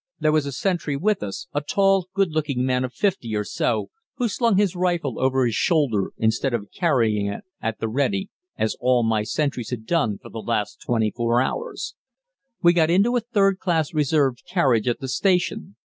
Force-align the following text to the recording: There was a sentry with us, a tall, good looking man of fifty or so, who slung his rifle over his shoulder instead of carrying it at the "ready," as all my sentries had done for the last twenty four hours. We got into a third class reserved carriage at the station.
There 0.19 0.31
was 0.31 0.47
a 0.47 0.51
sentry 0.51 0.97
with 0.97 1.21
us, 1.21 1.45
a 1.53 1.61
tall, 1.61 2.07
good 2.15 2.31
looking 2.31 2.65
man 2.65 2.83
of 2.83 2.91
fifty 2.91 3.35
or 3.35 3.43
so, 3.43 3.91
who 4.15 4.27
slung 4.29 4.57
his 4.57 4.75
rifle 4.75 5.19
over 5.19 5.45
his 5.45 5.53
shoulder 5.53 6.11
instead 6.17 6.55
of 6.55 6.71
carrying 6.73 7.27
it 7.27 7.43
at 7.61 7.77
the 7.79 7.87
"ready," 7.87 8.31
as 8.57 8.75
all 8.79 9.03
my 9.03 9.21
sentries 9.21 9.69
had 9.69 9.85
done 9.85 10.17
for 10.19 10.29
the 10.31 10.39
last 10.41 10.81
twenty 10.83 11.11
four 11.11 11.39
hours. 11.39 11.93
We 12.63 12.73
got 12.73 12.89
into 12.89 13.15
a 13.15 13.19
third 13.19 13.59
class 13.59 13.93
reserved 13.93 14.41
carriage 14.51 14.87
at 14.87 15.01
the 15.01 15.07
station. 15.07 15.75